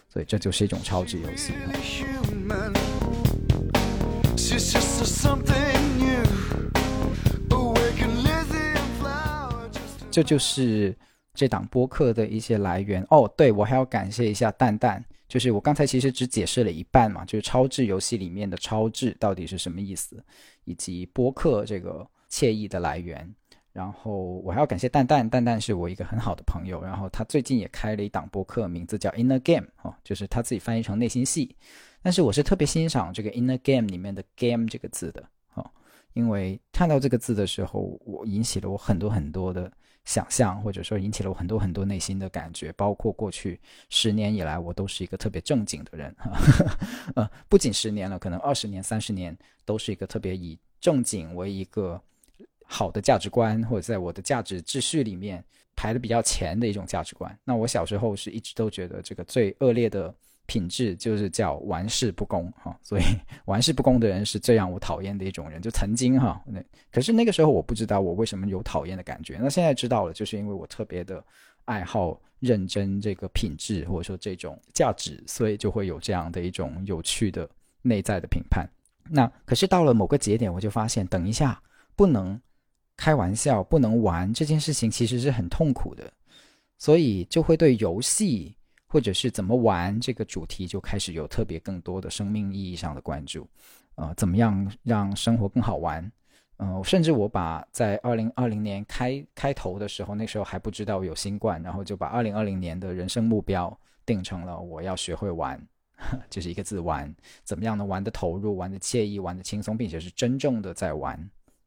[0.09, 1.53] 所以这就是一种超值游戏。
[10.11, 10.97] 这就是
[11.35, 13.07] 这档播客的一些来源。
[13.11, 15.05] 哦，对，我还要感谢一下蛋蛋。
[15.35, 20.25] 就是我刚才其实只解释了一半嘛，就是超智游戏里面的超智到底是什么意思，
[20.65, 23.29] 以及播客这个惬意的来源。
[23.73, 31.57] 然后我还要感谢蛋蛋，蛋蛋是我一个很好的朋友，然后他最近也开了一档播客，名字叫 Inner Game 哦，就是他自己翻译成内心戏。
[32.01, 35.69] 但是我是特别欣赏这个 Inner Game 里面的 Game 这个字的哦，
[36.13, 39.69] 因为看到这个字的时候，我引起了我很多很多的。
[40.05, 46.15] 想象，或者说引起了我很多很多内心的感觉，包括过去十年以来，我都是一个特别正经的人，
[47.17, 52.01] 呃，不仅十年了，可能二十年、三十年都是一个特别以正经为一个
[52.65, 55.43] 好的价值观，或者在我的价值秩序里面
[55.75, 57.39] 排的比较前的一种价值观。
[57.45, 60.15] 那我小时候是一直都觉得这个最恶劣的。
[60.47, 63.03] 品质就是叫玩世不恭哈，所以
[63.47, 65.61] 玩世不恭的人是最让我讨厌的一种人。
[65.63, 69.39] 就曾经哈，那可是那个时候我不知道我为什么有讨厌的感觉。
[69.41, 71.25] 那现在知道了，就是因为我特别的
[71.65, 77.49] 爱好认真这个品质或者说这种价值，所以就会有这样的一种有趣的
[77.81, 78.69] 内在的评判。
[79.09, 81.59] 那可是到了某个节点，我就发现，等一下
[81.97, 82.39] 不能
[82.97, 86.13] 开玩笑，不能玩这件事情，其实是很痛苦的，
[86.77, 88.55] 所以就会对游戏。
[88.95, 93.45] 或者是怎么玩这个主题就开始有特别更多的生命意义上的关注，
[93.97, 96.09] 呃，怎么样让生活更好玩？
[96.59, 103.77] 嗯，甚至我把在二零二零年开开头的时候，那时候还不知道有新冠，然后就把二零二零年的人生目标
[104.07, 105.61] 定成了我要学会玩，
[106.31, 107.85] 就是一个字玩，怎么样呢？
[107.85, 111.19] 玩的投入，玩的惬意，玩的轻松，并且是真正的在玩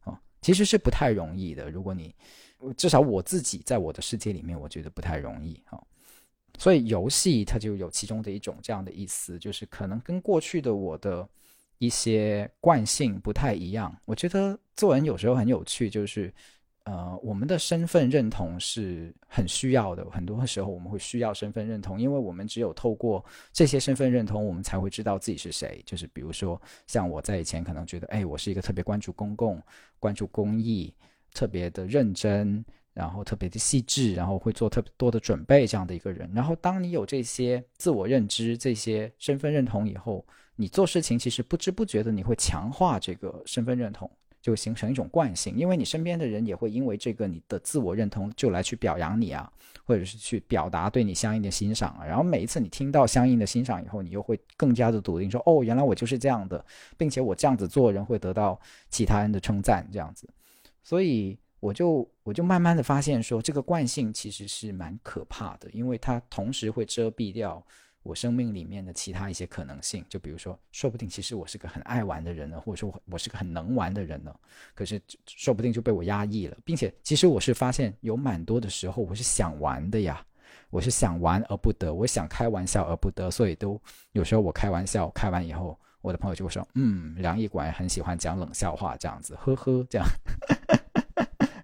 [0.05, 1.69] 啊，其实是不太容易的。
[1.69, 2.15] 如果你
[2.77, 5.77] 至少我自己在我的世界里面，我觉得不太容易啊。
[6.57, 11.27] 所以游戏它就有其中的一种这样的意思，就是可能跟过去的我的
[11.77, 13.95] 一些惯性不太一样。
[14.05, 16.33] 我觉得做人有时候很有趣，就是
[16.85, 20.03] 呃，我们的身份认同是很需要的。
[20.09, 25.83] 很多时候我们会需要身份认同，因为我们只有透过这些身份认同，我们才会知道自己是谁。
[25.85, 29.61] 就是比如说，像我在以前可能觉得，哎，我是一个特别关注公共、
[29.99, 30.93] 关注公益、
[31.33, 32.65] 特别的认真。
[32.97, 36.27] 然后特别的细致，然后会做特别多的准备，这样的一个人。
[36.33, 44.09] 然后当你有这些自我认知、这些身份认同以后，你做事情其实不知不觉的你会强化这个身份认同，
[44.41, 45.55] 就形成一种惯性。
[45.55, 49.47] 因为你身边的人也会因为这个你的自我认同就来去表扬你啊，
[49.85, 52.03] 或者是去表达对你相应的欣赏啊。
[52.03, 56.65] 然后每一次你听到相应的欣赏以后，你又会更加的笃定说：“哦，原来我就是这样的，
[56.97, 60.27] 并且我这样子做人会得到其他人的称赞。”这样子，
[60.81, 61.37] 所以。
[61.59, 67.65] 我就我就慢慢的发现说，这个惯性其实是蛮可怕的，因为它同时会遮蔽掉
[68.03, 70.05] 我生命里面的其他一些可能性。
[70.07, 74.33] 就比如说，说不定其实我是个很爱玩的人呢，或者说我是个很能玩的人呢，
[74.75, 80.23] 可是说不定就被我压抑了，并且其实我是发现有蛮多的时候我是想玩的呀，
[80.69, 90.07] 我是想玩而不得，我想开玩笑而不得，所以都有时候我开玩笑开完以后，我的朋友就会说，嗯，梁毅果然很喜欢讲冷笑话这样子，呵呵，这样。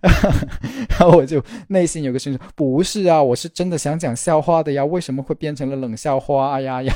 [1.00, 6.94] 然后我就内心有个声音说：“不是啊，我是真的想讲笑话的呀，为什么会变成了冷笑话呀呀？”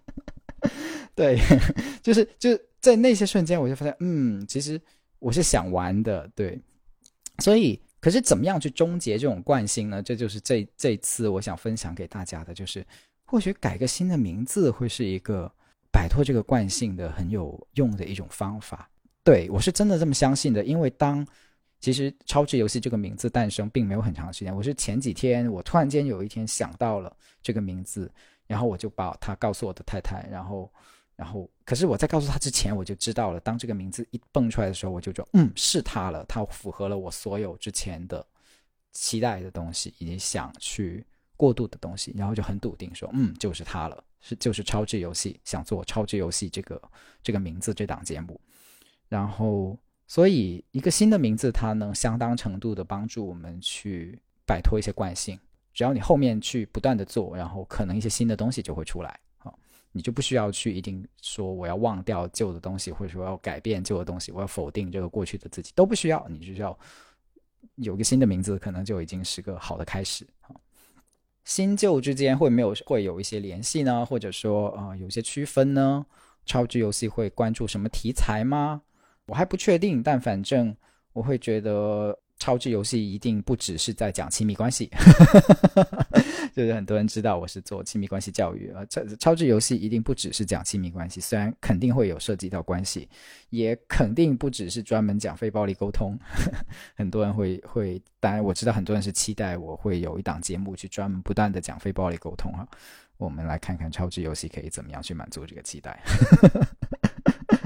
[1.16, 1.40] 对，
[2.02, 4.78] 就是就在那些瞬间，我就发现，嗯，其实
[5.18, 6.60] 我是想玩的，对。
[7.38, 10.02] 所以，可是怎么样去终结这种惯性呢？
[10.02, 12.84] 这就是这这次我想分享给大家的，就是
[13.24, 15.50] 或许改个新的名字会是一个
[15.90, 18.86] 摆脱这个惯性的很有用的一种方法。
[19.24, 21.26] 对我是真的这么相信的，因为当。
[21.78, 28.10] 其实“超智游戏”这个名字诞生并没有很长时间，我是前几天我突然间有一天想到了这个名字，
[28.46, 30.72] 然后我就把它告诉我的太太，然后，
[31.14, 38.26] 然后，可是我在告诉她之前，我就知道了，当这个名字一蹦出来的时候，我就说，嗯，是他了，他符合了我所有之前的
[38.92, 41.04] 期待的东西，以及想去
[41.36, 46.82] 过渡的东西，然后就很笃定说，嗯，就是他了，是就是“超智游戏”想做“超智游戏”这个
[47.22, 48.40] 这个名字这档节目，
[49.08, 49.78] 然后。
[50.06, 55.38] 所以，一个新的名字，它能相当程度的帮助我们去摆脱一些惯性。
[55.74, 59.18] 只要你后面去不断的做，然后可能一些新的东西就会出来。
[59.36, 59.58] 好，
[59.92, 66.24] 你就不需要去一定说我要忘掉旧的东西，或者说要改变旧的东西，我要否定这个过去的自己，都不需要。
[66.28, 66.78] 你只需要
[67.74, 70.26] 有个新的名字，可能就已经是个好的开始。
[71.44, 74.06] 新旧之间会没有会有一些联系呢？
[74.06, 76.06] 或者说啊，有些区分呢？
[76.44, 78.82] 超值游戏会关注什么题材吗？
[79.26, 80.74] 我还不确定，但反正
[81.12, 82.18] 我会觉得。
[82.38, 84.90] 超智游戏一定不只是在讲亲密关系，
[86.54, 88.84] 就是很多人知道我是做亲密关系教育啊。
[88.90, 93.08] 超超智游戏一定不只是讲亲密关系，虽然肯定会有涉及到关系，
[93.48, 96.14] 也肯定不只是专门讲非暴力沟通。
[96.94, 102.68] 很多人会会，当然我知道很多人是期待我会有一档节目去专门不断的讲非暴力沟通啊。
[103.16, 105.98] 我们来看看超智游戏可以怎么样去满足这个期待。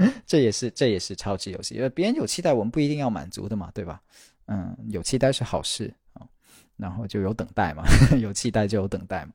[0.25, 4.01] 这也是这也是超级游戏，因为别人有期待，我们不一定要满足的嘛，对吧？
[4.47, 6.27] 嗯，有期待是好事啊，
[6.77, 7.83] 然后就有等待嘛，
[8.19, 9.33] 有期待就有等待嘛。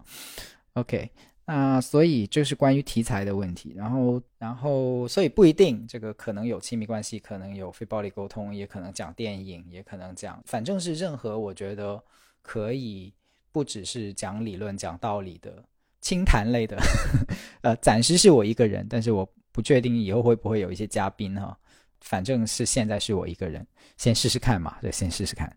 [0.75, 1.11] OK，
[1.47, 12.03] 那所以这是关于题材的问题，然后然后所以不一定这个可能有亲密关系，可能有非暴力沟通，也可能讲电影，也可能讲，反正是任何我觉得
[12.43, 13.15] 可以
[13.53, 15.65] 不只是讲理论、讲道理的
[16.03, 16.77] 清谈类的。
[17.63, 19.27] 呃，暂时是我一个人，但是我
[19.57, 21.57] 不确定以后会不会有一些嘉宾哈。
[22.03, 25.51] 反正是现在是我一个人，先试试看嘛，对，先试试看。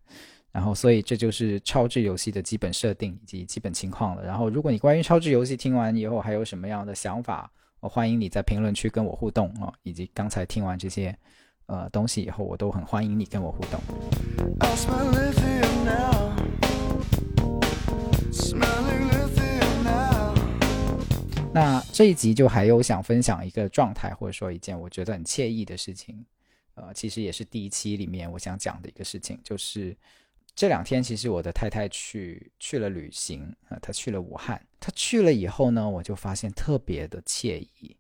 [0.54, 4.24] 然后，所以这就是超智游戏的基本设定以及基本情况了。
[4.24, 9.74] 然后，如果你关于超智游戏听完以后还有什么样的想法，我欢迎你在评论区跟我互动啊。
[9.84, 11.14] 以及刚才听完这些
[11.66, 13.80] 呃东西以后，我都很欢迎你跟我互动。
[21.52, 26.24] 那这一集就还有想分享一个状态，或者说一件我觉得很惬意的事情，
[26.76, 29.98] 呃，其实也是第一期里面我想讲的一个事情，就是
[30.56, 37.98] 这两天其实我的太太去去了旅行啊，她去了武汉，她去了以后呢，我就发现特别的惬意，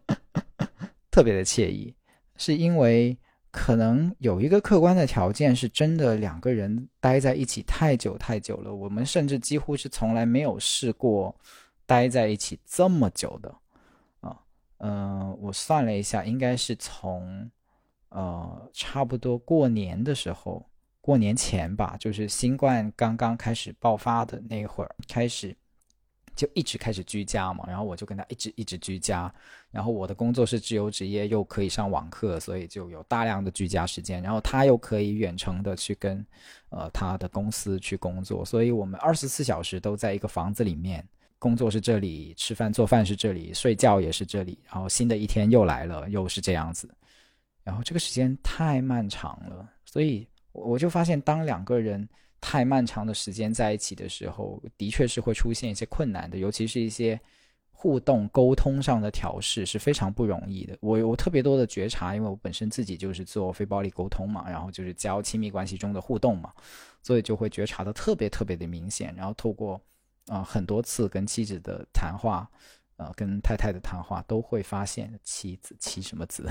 [1.10, 1.94] 特别的惬意，
[2.36, 3.16] 是因为
[3.50, 11.34] 可能有一个客观的条件，是真的两个人待在一起太久太久了，我们甚至几乎是从来没有试过。
[11.90, 13.52] 待在一起这么久的，
[14.20, 14.38] 啊，
[14.76, 17.50] 嗯，我算了一下，应该是从，
[18.10, 20.64] 呃，差不多过年的时候，
[21.00, 25.52] 过年前吧，就是新冠刚刚开始爆发的那会儿开始，
[26.36, 29.34] 就一直开始居家嘛，然后我就跟他一直一直居家，
[29.72, 36.24] 然后我的工作是自由职业，又可以上网课，所以就有大量的居家时间，然后他又可以远程的去跟，
[36.68, 41.04] 呃，他的公司去工作，所以我们二十四小时都在一个房子里面。
[41.40, 44.56] 工作是这里，吃饭做饭是这里，睡觉也是这里。
[44.66, 46.88] 然后新的一天又来了，又是这样子。
[47.64, 52.08] 然后这个时间太漫长了，所以我就发现，当两个人
[52.40, 57.18] 太漫长的时间在一起的时候，的确是会出现一些困难的，尤其是一些
[57.70, 60.76] 互动沟通上的调试是非常不容易的。
[60.80, 66.52] 我我特别多的觉察，因为我本身自己就是做非暴力沟通嘛，然后就是教亲密关系中的互动嘛，
[67.02, 69.14] 所以就会觉察的特别特别的明显。
[69.16, 69.80] 然后透过
[70.26, 72.48] 啊，很多次跟妻子的谈话，
[72.96, 76.48] 呃，跟太太的谈话，都会发现妻子妻什么子，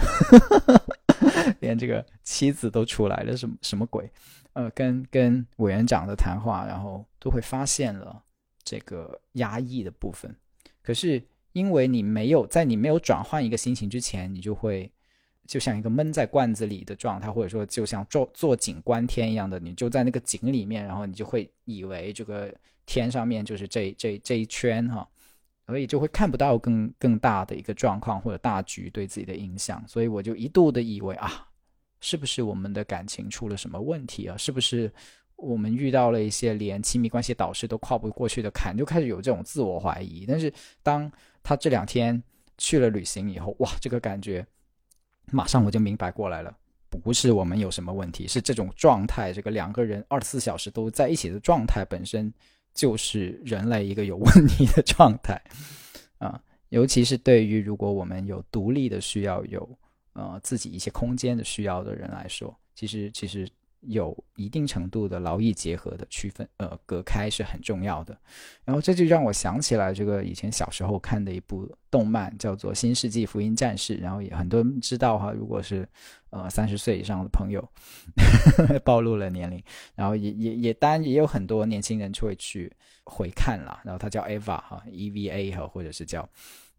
[1.61, 4.11] 连这个妻子都出来了，什么什么鬼？
[4.53, 8.21] 呃，跟跟委员长的谈话，然后都会发现了
[8.63, 10.35] 这个压抑的部分。
[10.81, 14.91] 可是因为你没有在你没有转换一个心情之前，你就会
[15.47, 22.53] 就像一个闷在罐子里的状态，或者说就像坐坐井观天一样的，你就在那个井里面，然后你就会以为这个。
[22.91, 25.07] 天上面就是这这这一圈哈，
[25.67, 31.47] 所以就会看不到更更大的一个状况或者大局对自己的影响，所以我就一度的以为啊，
[32.01, 34.35] 是不是我们的感情出了什么问题啊？
[34.35, 34.91] 是不是
[35.35, 38.75] 我们遇到了一些连亲密关系导师都跨不过去的坎？
[38.75, 40.25] 就开始有这种自我怀疑。
[40.27, 41.11] 但是当
[41.43, 42.21] 他这两天
[42.57, 44.43] 去了旅行以后，哇，这个感觉
[45.31, 46.51] 马上我就明白过来了，
[46.89, 52.33] 不是我们有什么问题，是这种状态，这个两个人二十四小时都在一起的状态本身。
[52.79, 55.41] 就是人类一个有问题的状态，
[56.19, 59.77] 啊，尤其是对于如果我们有独立的需要，有
[60.13, 63.45] 呃自己一些空间的需要的人来说，其实其实。
[63.81, 68.17] 有一定程度的劳逸结合的区分，呃，隔开是很重要的。
[68.65, 73.97] 然后这就让我想起来这个以前小时候看的一部动漫，叫做《新世纪福音战士》。
[74.01, 75.87] 然后也很多人知道哈，如果是
[76.29, 77.65] 呃三十岁以上的朋友，
[78.83, 79.63] 暴露了年龄。
[79.95, 82.71] 然后也也也当然也有很多年轻人就会去
[83.05, 83.79] 回看了。
[83.85, 86.27] 然后它叫 EVA 哈，E V A 哈，或者是叫。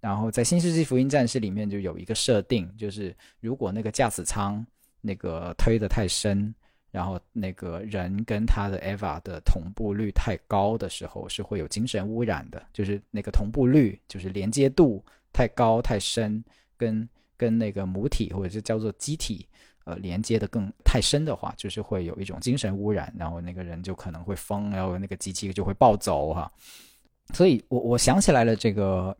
[0.01, 4.65] 然后在《新世纪福音战士》里面就有一个设定，就是如果那个驾驶舱
[5.01, 6.55] 那个推的太深。
[6.91, 12.63] 然后那个人跟他的 Eva 的同步率太高的时候，是会有精神污染的。
[12.73, 16.43] 就是那个同步率，就是连接度太高太深，
[16.77, 19.47] 跟跟那个母体或者是叫做机体，
[19.85, 26.51] 呃，连接的更太深的话，就是会有一种精神污染，然后那个人就可能会疯，然后那个机器就会暴走哈。
[27.33, 29.17] 所以我我想起来了，这个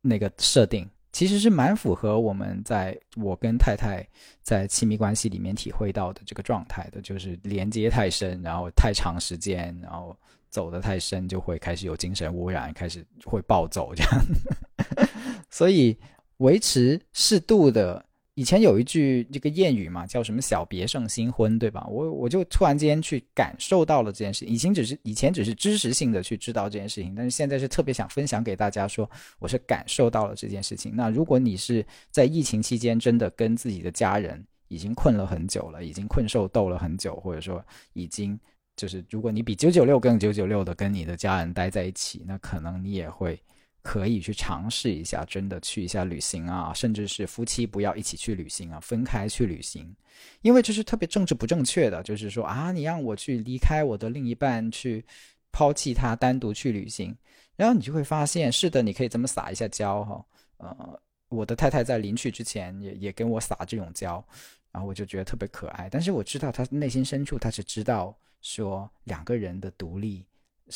[0.00, 0.88] 那个设定。
[1.14, 4.04] 其实是蛮符合我们在我跟太太
[4.42, 10.14] 在亲密关系里面体会到的这个状态的，就是连接太深，然后太长时间，然后
[10.50, 15.08] 走得太深，就会开始有精神污染，开始会暴走这样。
[15.48, 15.96] 所以
[16.38, 18.04] 维持适度的。
[18.36, 21.86] 以前有一句这个谚语嘛，叫什么“小别胜新婚”，对吧？
[21.88, 24.44] 我我就突然间去感受到了这件事。
[24.44, 29.08] 以前只是以前只是知识性的去知道这件事情，但是现在是特别想分享给大家，说
[29.38, 30.96] 我是感受到了这件事情。
[30.96, 38.36] 那如果你是在疫情期间真的跟自己的家人已经困了很久了，已经困兽斗了很久，或者说已经
[38.74, 43.40] 就是如果你比九九六更九九六的跟你的家人待在一起，那可能你也会。
[43.84, 49.94] 可以去尝试一下，真的去一下旅行啊，甚至是夫妻不要一起去旅行啊，分开去旅行，
[50.40, 55.04] 因为这是特别政治不正确的，就是说啊，你让我去离开我的另一半，去
[55.52, 57.14] 抛弃他，单独去旅行，
[57.56, 60.24] 然后你就会发现，是的，你可以这么撒一下娇哈，
[60.56, 64.24] 呃，我的太太在临去之前也也跟我撒这种娇，
[64.72, 70.24] 然后我就觉得特别可爱，但是我知道她内心深处，她是知道说两个人的独立。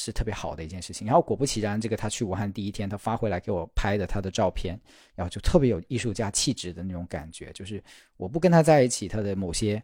[0.00, 4.78] 是特别好的一件事情，然后果不其然，这个他去武汉第一天，他发回来给我拍的他的照片，
[5.16, 7.82] 然后就特别有艺术家气质的那种感觉，就是
[8.16, 9.82] 我不跟他在一起，他的某些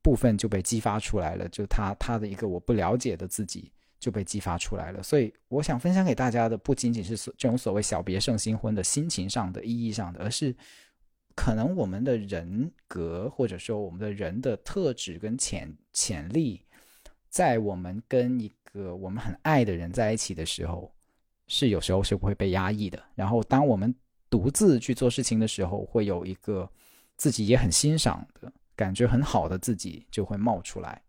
[0.00, 10.56] 部分就被激发出来了，就他他的一个我不了解的自己就被激发出来了，所以我想分享给大家的不仅仅是这种所谓小别胜新婚的心情上的意义上的，而是
[11.34, 16.62] 可能我们的人格或者说我们的人的特质跟潜潜力，
[17.30, 20.92] 在我们跟一个我们很爱的人在一起的时候，
[21.46, 23.02] 是有时候是不会被压抑的。
[23.14, 23.94] 然后，当我们
[24.28, 26.68] 独自去做事情的时候，会有一个
[27.16, 31.00] 自己也很欣赏的感觉很好的自己就会冒出来。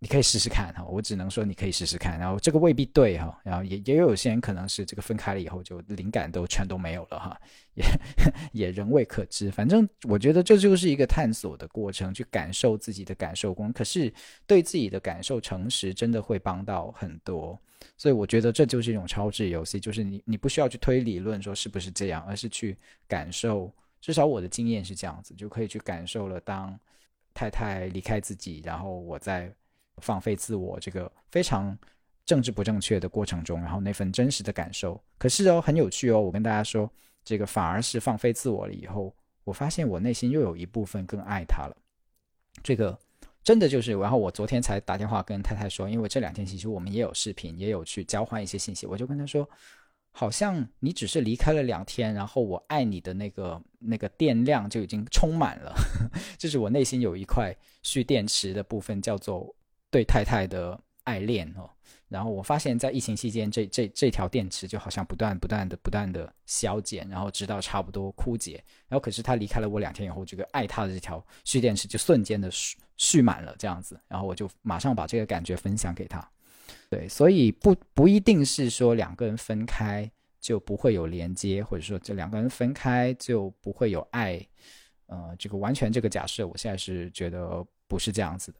[0.00, 2.16] 你可以试试看哈，我只能说你可以试试看。
[2.18, 7.40] 然后这个未必对哈，然后也也有些人可能是这个分开了以后就灵感都全都没有了哈，
[7.74, 7.84] 也
[8.66, 9.50] 也仍未可知。
[9.50, 13.72] 反正我觉得这就是一个探索的过程，去感受自己的感受功。
[13.72, 14.12] 可是
[14.46, 17.60] 对自己的感受诚实，真的会帮到很多。
[17.96, 22.76] 所以我觉得这就是一种超智游戏，就是你你不需要去推理论说是不是这样，而是去
[23.08, 23.68] 感受。
[24.00, 26.38] 至少我的经验是这样子，就可以去感受了。
[26.42, 26.78] 当
[27.34, 29.52] 太太离开自己，然后我在。
[30.00, 31.76] 放飞自我，这个非常
[32.24, 36.20] 政治不正确的过程中，然后那份真实的感受，可是哦，很有趣哦。
[36.20, 36.90] 我跟大家说，
[37.24, 41.76] 这个反而是放飞自我了以后，我发现我内心又有一部分更爱他了。
[42.62, 42.98] 这个
[43.42, 49.48] 真的就是，然后我昨天才打电话跟太太说，因为这两天其实我们也有视频，也有去交换一些信息，我就跟他说，
[50.10, 55.74] 好像你只是离开了两天，然后我爱你的那个那个电量就已经充满了，
[56.36, 59.54] 就是我内心有一块蓄电池的部分，叫做。
[59.90, 61.68] 对太太的爱恋哦，
[62.08, 68.62] 然后我发现，在疫情期间，这这这条电池就好像不断不断的不断的消减，然后直到差不多枯竭。
[68.88, 73.98] 然后可是他离开了我两天以后，这个爱他的这条蓄电池就瞬间的蓄蓄满了这样子。
[74.08, 76.26] 然后我就马上把这个感觉分享给他。
[76.90, 80.10] 对，所以不不一定是说两个人分开
[80.40, 84.38] 就不会有连接，或者说这两个人分开就不会有爱。
[85.06, 88.58] 呃，这个完全这个假设，我现在是觉得不是这样子的。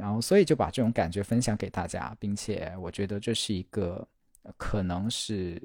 [0.00, 4.08] 然后所以就把这种感觉分享给大家，并且我觉得这是一个
[4.56, 5.62] 可能是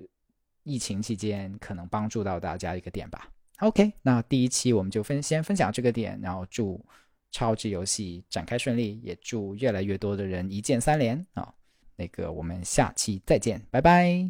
[0.63, 3.29] 疫情期间可能帮助到大家一个点吧。
[3.59, 6.85] OK，那第一期我们就分先分享这个点，然后祝
[7.31, 11.53] 超级游戏展开顺利，也祝越来越多的人一键三连啊、
[11.95, 14.29] 那个我们下期再见，拜拜。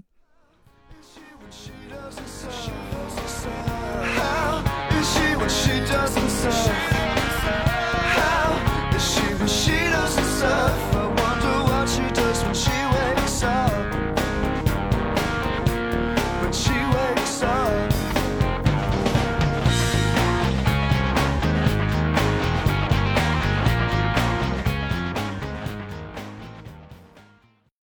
[1.49, 2.25] She doesn't.
[4.17, 4.63] How
[4.99, 6.29] is she when she doesn't